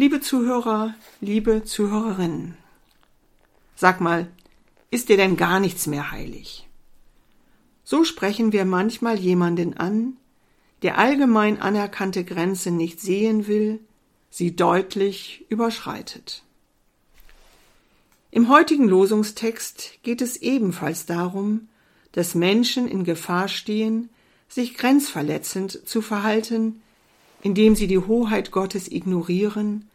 [0.00, 2.56] Liebe Zuhörer, liebe Zuhörerinnen,
[3.76, 4.28] sag mal,
[4.90, 6.66] ist dir denn gar nichts mehr heilig?
[7.84, 10.16] So sprechen wir manchmal jemanden an,
[10.80, 13.78] der allgemein anerkannte Grenzen nicht sehen will,
[14.30, 16.44] sie deutlich überschreitet.
[18.30, 21.68] Im heutigen Losungstext geht es ebenfalls darum,
[22.12, 24.08] dass Menschen in Gefahr stehen,
[24.48, 26.80] sich grenzverletzend zu verhalten,
[27.42, 29.89] indem sie die Hoheit Gottes ignorieren,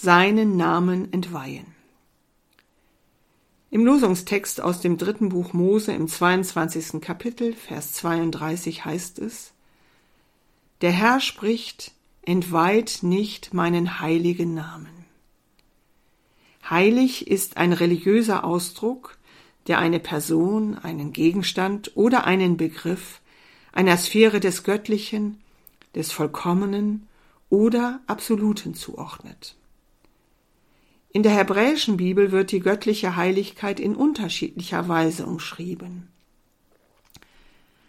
[0.00, 1.66] seinen Namen entweihen.
[3.70, 7.02] Im Losungstext aus dem dritten Buch Mose im 22.
[7.02, 9.52] Kapitel, Vers 32 heißt es,
[10.80, 11.92] Der Herr spricht,
[12.22, 15.04] entweiht nicht meinen heiligen Namen.
[16.68, 19.18] Heilig ist ein religiöser Ausdruck,
[19.66, 23.20] der eine Person, einen Gegenstand oder einen Begriff
[23.72, 25.42] einer Sphäre des Göttlichen,
[25.94, 27.06] des Vollkommenen
[27.50, 29.56] oder Absoluten zuordnet.
[31.12, 36.08] In der hebräischen Bibel wird die göttliche Heiligkeit in unterschiedlicher Weise umschrieben.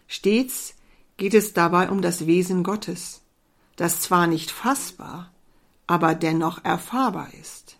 [0.08, 0.74] Stets
[1.16, 3.22] geht es dabei um das Wesen Gottes,
[3.76, 5.32] das zwar nicht fassbar,
[5.86, 7.76] aber dennoch erfahrbar ist.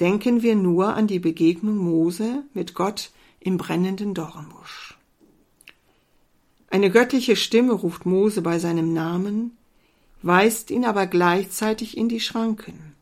[0.00, 4.98] Denken wir nur an die Begegnung Mose mit Gott im brennenden Dornbusch.
[6.68, 9.56] Eine göttliche Stimme ruft Mose bei seinem Namen,
[10.22, 12.93] weist ihn aber gleichzeitig in die Schranken.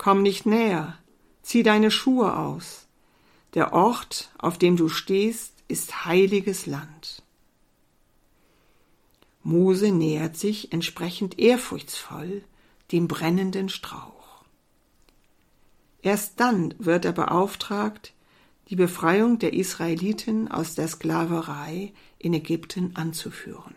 [0.00, 0.96] Komm nicht näher,
[1.42, 2.86] zieh deine Schuhe aus.
[3.52, 7.22] Der Ort, auf dem du stehst, ist heiliges Land.
[9.42, 12.42] Mose nähert sich entsprechend ehrfurchtsvoll
[12.92, 14.42] dem brennenden Strauch.
[16.00, 18.14] Erst dann wird er beauftragt,
[18.70, 23.74] die Befreiung der Israeliten aus der Sklaverei in Ägypten anzuführen.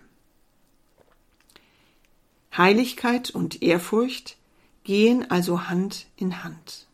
[2.56, 4.38] Heiligkeit und Ehrfurcht
[4.84, 6.88] gehen also Hand in Hand.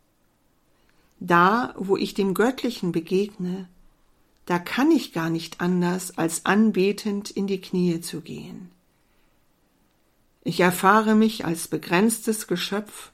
[1.20, 3.68] Da, wo ich dem Göttlichen begegne,
[4.46, 8.72] da kann ich gar nicht anders, als anbetend in die Knie zu gehen.
[10.44, 13.12] Ich erfahre mich als begrenztes Geschöpf,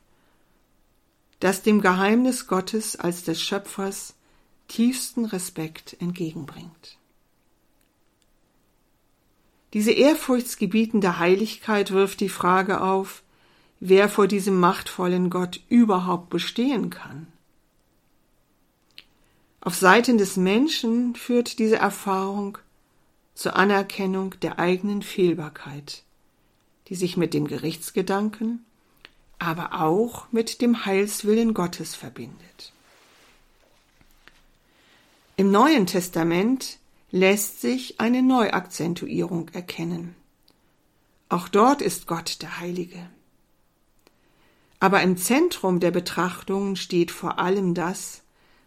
[1.39, 4.13] das dem Geheimnis Gottes als des Schöpfers
[4.67, 6.97] tiefsten Respekt entgegenbringt.
[9.73, 13.23] Diese ehrfurchtsgebietende Heiligkeit wirft die Frage auf,
[13.79, 17.27] wer vor diesem machtvollen Gott überhaupt bestehen kann.
[19.61, 22.57] Auf Seiten des Menschen führt diese Erfahrung
[23.33, 26.03] zur Anerkennung der eigenen Fehlbarkeit,
[26.87, 28.63] die sich mit dem Gerichtsgedanken,
[29.39, 32.73] aber auch mit dem Heilswillen Gottes verbindet.
[35.35, 36.77] Im Neuen Testament
[37.11, 40.15] lässt sich eine Neuakzentuierung erkennen.
[41.27, 43.09] Auch dort ist Gott der Heilige.
[44.79, 48.23] Aber im Zentrum der Betrachtungen steht vor allem das,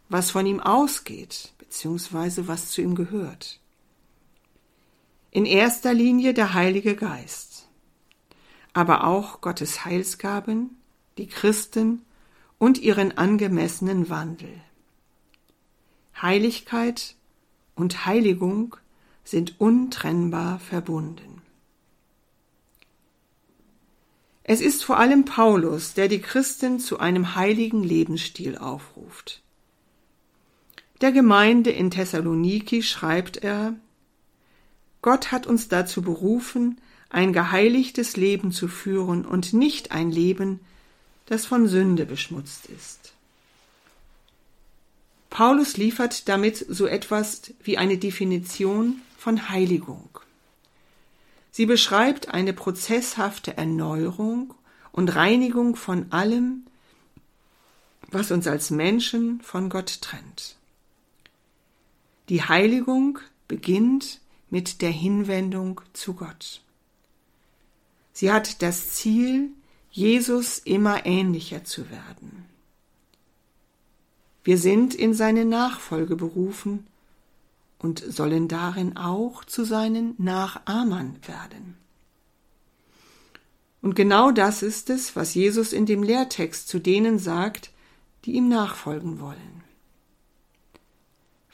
[0.08, 3.60] was von ihm ausgeht, beziehungsweise was zu ihm gehört.
[5.30, 7.68] In erster Linie der Heilige Geist,
[8.72, 10.78] aber auch Gottes Heilsgaben,
[11.18, 12.02] die Christen
[12.58, 14.62] und ihren angemessenen Wandel.
[16.20, 17.14] Heiligkeit
[17.74, 18.76] und Heiligung
[19.24, 21.42] sind untrennbar verbunden.
[24.50, 29.42] Es ist vor allem Paulus, der die Christen zu einem heiligen Lebensstil aufruft.
[31.02, 33.74] Der Gemeinde in Thessaloniki schreibt er,
[35.02, 40.60] Gott hat uns dazu berufen, ein geheiligtes Leben zu führen und nicht ein Leben,
[41.26, 43.12] das von Sünde beschmutzt ist.
[45.28, 50.17] Paulus liefert damit so etwas wie eine Definition von Heiligung.
[51.58, 54.54] Sie beschreibt eine prozesshafte Erneuerung
[54.92, 56.68] und Reinigung von allem,
[58.12, 60.54] was uns als Menschen von Gott trennt.
[62.28, 64.20] Die Heiligung beginnt
[64.50, 66.62] mit der Hinwendung zu Gott.
[68.12, 69.50] Sie hat das Ziel,
[69.90, 72.46] Jesus immer ähnlicher zu werden.
[74.44, 76.86] Wir sind in seine Nachfolge berufen
[77.78, 81.76] und sollen darin auch zu seinen Nachahmern werden.
[83.80, 87.70] Und genau das ist es, was Jesus in dem Lehrtext zu denen sagt,
[88.24, 89.62] die ihm nachfolgen wollen.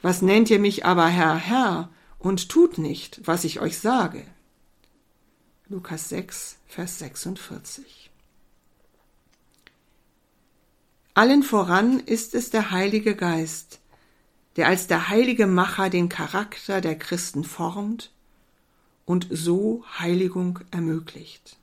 [0.01, 4.25] Was nennt ihr mich aber Herr, Herr, und tut nicht, was ich euch sage?
[5.67, 8.11] Lukas 6, Vers 46.
[11.13, 13.79] Allen voran ist es der Heilige Geist,
[14.55, 18.11] der als der heilige Macher den Charakter der Christen formt
[19.05, 21.57] und so Heiligung ermöglicht.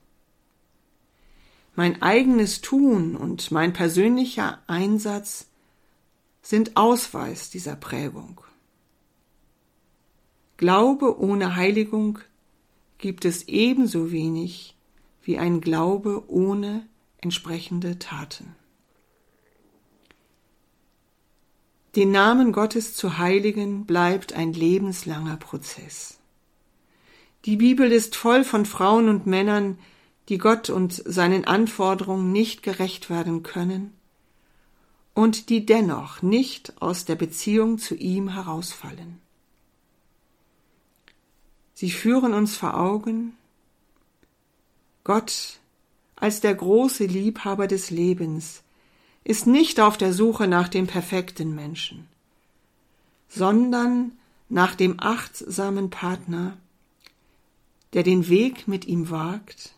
[1.75, 5.47] mein eigenes Tun und mein persönlicher Einsatz
[6.41, 8.41] sind Ausweis dieser Prägung.
[10.57, 12.19] Glaube ohne Heiligung
[12.99, 14.75] gibt es ebenso wenig
[15.23, 16.85] wie ein Glaube ohne
[17.17, 18.55] entsprechende Taten.
[21.95, 26.17] Den Namen Gottes zu heiligen bleibt ein lebenslanger Prozess.
[27.45, 29.77] Die Bibel ist voll von Frauen und Männern,
[30.29, 33.93] die Gott und seinen Anforderungen nicht gerecht werden können
[35.13, 39.19] und die dennoch nicht aus der Beziehung zu ihm herausfallen.
[41.75, 43.35] Sie führen uns vor Augen,
[45.03, 45.59] Gott
[46.15, 48.62] als der große Liebhaber des Lebens
[49.23, 52.07] ist nicht auf der Suche nach dem perfekten Menschen,
[53.29, 54.11] sondern
[54.49, 56.57] nach dem achtsamen Partner,
[57.93, 59.73] der den Weg mit ihm wagt,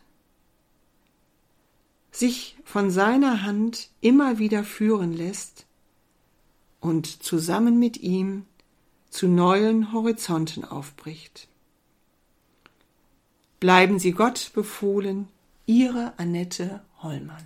[2.10, 5.66] sich von seiner Hand immer wieder führen lässt
[6.80, 8.46] und zusammen mit ihm
[9.10, 11.48] zu neuen Horizonten aufbricht.
[13.60, 15.28] Bleiben Sie Gott befohlen,
[15.66, 17.44] Ihre Annette Hollmann.